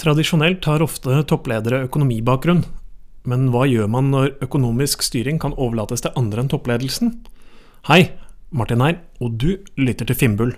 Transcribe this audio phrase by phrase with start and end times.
[0.00, 2.62] Tradisjonelt har ofte toppledere økonomibakgrunn,
[3.28, 7.10] men hva gjør man når økonomisk styring kan overlates til andre enn toppledelsen?
[7.84, 8.06] Hei,
[8.48, 10.54] Martin her, og du lytter til Finnbull.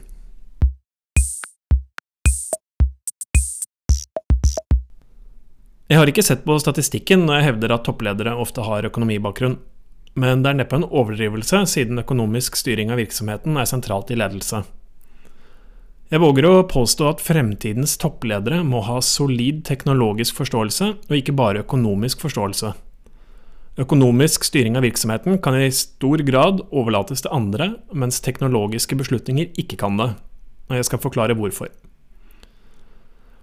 [5.90, 9.58] Jeg har ikke sett på statistikken når jeg hevder at toppledere ofte har økonomibakgrunn,
[10.22, 14.62] men det er neppe en overdrivelse, siden økonomisk styring av virksomheten er sentralt i ledelse.
[16.12, 21.62] Jeg våger å påstå at fremtidens toppledere må ha solid teknologisk forståelse, og ikke bare
[21.64, 22.74] økonomisk forståelse.
[23.80, 29.80] Økonomisk styring av virksomheten kan i stor grad overlates til andre, mens teknologiske beslutninger ikke
[29.80, 30.10] kan det.
[30.68, 31.72] Og jeg skal forklare hvorfor.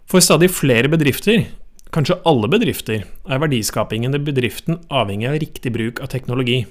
[0.06, 1.48] For stadig flere bedrifter,
[1.90, 6.68] kanskje alle bedrifter, er verdiskapingen i bedriften avhengig av riktig bruk av teknologi.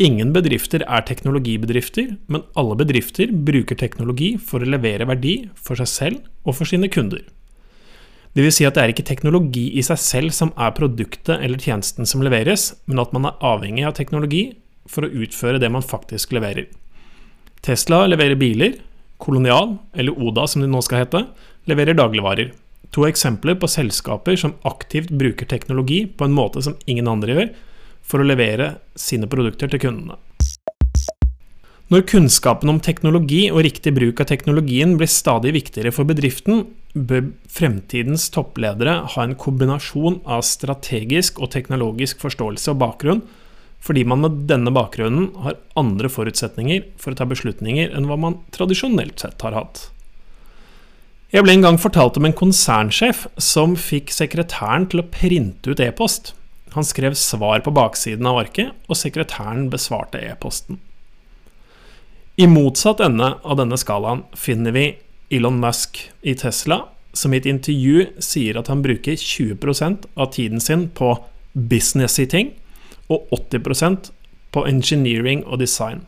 [0.00, 5.90] Ingen bedrifter er teknologibedrifter, men alle bedrifter bruker teknologi for å levere verdi for seg
[5.92, 7.20] selv og for sine kunder.
[8.32, 11.60] Det vil si at det er ikke teknologi i seg selv som er produktet eller
[11.60, 14.44] tjenesten som leveres, men at man er avhengig av teknologi
[14.88, 16.70] for å utføre det man faktisk leverer.
[17.60, 18.78] Tesla leverer biler,
[19.20, 21.26] Kolonial, eller Oda som de nå skal hete,
[21.68, 22.54] leverer dagligvarer.
[22.96, 27.50] To eksempler på selskaper som aktivt bruker teknologi på en måte som ingen andre gjør,
[28.10, 30.18] for å levere sine produkter til kundene.
[31.90, 37.32] Når kunnskapen om teknologi og riktig bruk av teknologien blir stadig viktigere for bedriften, bør
[37.50, 43.24] fremtidens toppledere ha en kombinasjon av strategisk og teknologisk forståelse og bakgrunn,
[43.82, 48.38] fordi man med denne bakgrunnen har andre forutsetninger for å ta beslutninger enn hva man
[48.54, 49.88] tradisjonelt sett har hatt.
[51.34, 55.82] Jeg ble en gang fortalt om en konsernsjef som fikk sekretæren til å printe ut
[55.82, 56.36] e-post.
[56.72, 60.78] Han skrev svar på baksiden av arket, og sekretæren besvarte e-posten.
[62.40, 64.84] I motsatt ende av denne skalaen finner vi
[65.34, 70.62] Elon Musk i Tesla, som i et intervju sier at han bruker 20% av tiden
[70.62, 71.16] sin på
[71.52, 72.54] businessy ting,
[73.10, 74.12] og 80%
[74.54, 76.04] på engineering og design.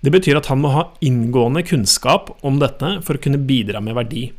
[0.00, 3.98] Det betyr at han må ha inngående kunnskap om dette for å kunne bidra med
[3.98, 4.30] verdi.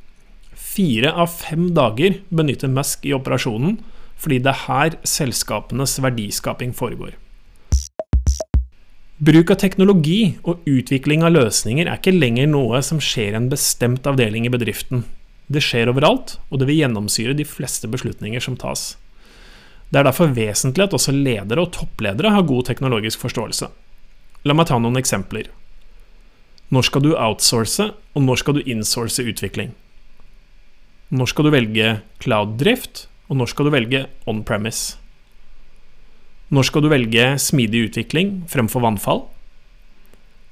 [0.55, 3.77] Fire av fem dager benytter Musk i operasjonen,
[4.21, 7.17] fordi det er her selskapenes verdiskaping foregår.
[9.21, 13.51] Bruk av teknologi og utvikling av løsninger er ikke lenger noe som skjer i en
[13.51, 15.03] bestemt avdeling i bedriften.
[15.51, 18.95] Det skjer overalt, og det vil gjennomsyre de fleste beslutninger som tas.
[19.91, 23.69] Det er derfor vesentlig at også ledere og toppledere har god teknologisk forståelse.
[24.47, 25.51] La meg ta noen eksempler.
[26.71, 29.73] Når skal du outsource, og når skal du insource utvikling?
[31.11, 34.97] Når skal du velge cloud-drift, og når skal du velge on-premise?
[36.51, 39.21] Når skal du velge smidig utvikling fremfor vannfall?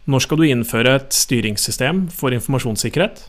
[0.07, 3.25] Når skal du innføre et styringssystem for informasjonssikkerhet?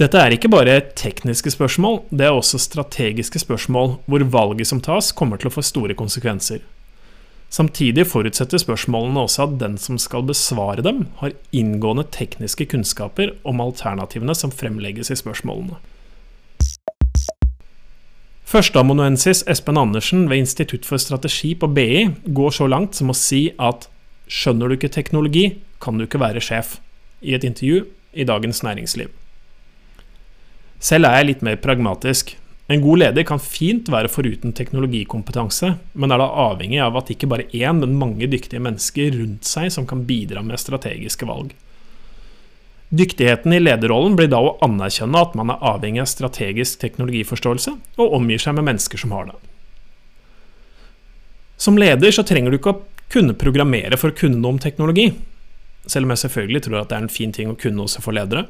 [0.00, 5.08] Dette er ikke bare tekniske spørsmål, det er også strategiske spørsmål hvor valget som tas,
[5.12, 6.60] kommer til å få store konsekvenser.
[7.50, 13.64] Samtidig forutsetter spørsmålene også at den som skal besvare dem, har inngående tekniske kunnskaper om
[13.64, 15.80] alternativene som fremlegges i spørsmålene.
[18.50, 23.44] Førsteamanuensis Espen Andersen ved Institutt for strategi på BI går så langt som å si
[23.62, 23.86] at
[24.26, 26.80] skjønner du ikke teknologi, kan du ikke være sjef,
[27.22, 29.12] i et intervju i Dagens Næringsliv.
[30.82, 32.34] Selv er jeg litt mer pragmatisk.
[32.66, 37.30] En god leder kan fint være foruten teknologikompetanse, men er da avhengig av at ikke
[37.30, 41.54] bare én, men mange dyktige mennesker rundt seg som kan bidra med strategiske valg.
[42.90, 48.16] Dyktigheten i lederrollen blir da å anerkjenne at man er avhengig av strategisk teknologiforståelse, og
[48.18, 49.36] omgir seg med mennesker som har det.
[51.60, 52.80] Som leder så trenger du ikke å
[53.12, 55.12] kunne programmere for å kunne noe om teknologi,
[55.86, 58.16] selv om jeg selvfølgelig tror at det er en fin ting å kunne også for
[58.16, 58.48] ledere.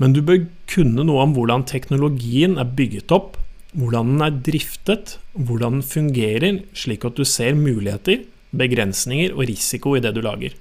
[0.00, 3.38] Men du bør kunne noe om hvordan teknologien er bygget opp,
[3.72, 9.94] hvordan den er driftet, hvordan den fungerer, slik at du ser muligheter, begrensninger og risiko
[9.96, 10.56] i det du lager.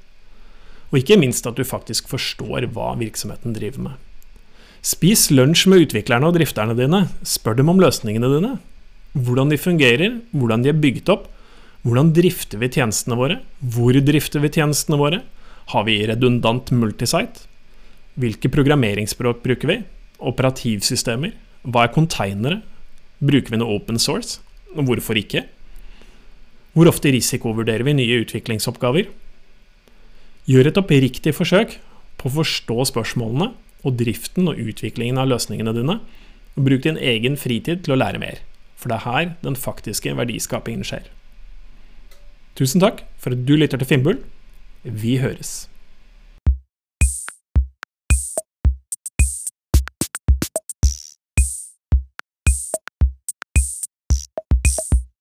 [0.90, 3.98] Og ikke minst at du faktisk forstår hva virksomheten driver med.
[4.86, 7.04] Spis lunsj med utviklerne og drifterne dine.
[7.28, 8.54] Spør dem om løsningene dine.
[9.14, 11.28] Hvordan de fungerer, hvordan de er bygget opp.
[11.84, 13.40] Hvordan drifter vi tjenestene våre?
[13.60, 15.22] Hvor drifter vi tjenestene våre?
[15.74, 17.46] Har vi redundant multisite?
[18.20, 19.78] Hvilke programmeringsspråk bruker vi?
[20.20, 21.36] Operativsystemer?
[21.64, 22.62] Hva er konteinere?
[23.20, 24.40] Bruker vi noe open source?
[24.74, 25.46] Hvorfor ikke?
[26.76, 29.10] Hvor ofte risikovurderer vi nye utviklingsoppgaver?
[30.50, 31.76] Gjør et oppriktig forsøk
[32.18, 33.52] på å forstå spørsmålene
[33.86, 36.00] og driften og utviklingen av løsningene dine,
[36.58, 38.42] og bruk din egen fritid til å lære mer,
[38.76, 41.06] for det er her den faktiske verdiskapingen skjer.
[42.58, 44.18] Tusen takk for at du lytter til Finnbull.
[44.84, 45.69] Vi høres.